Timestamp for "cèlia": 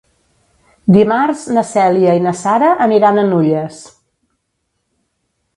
1.73-2.17